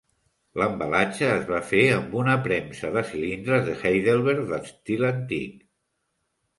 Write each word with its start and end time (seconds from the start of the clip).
L'embalatge 0.61 1.27
es 1.33 1.45
va 1.51 1.59
fer 1.73 1.83
amb 1.99 2.17
una 2.23 2.39
premsa 2.49 2.93
de 2.97 3.05
cilindres 3.13 3.65
de 3.71 3.79
Heidelberg 3.85 4.45
d'estil 4.53 5.11
antic. 5.15 5.67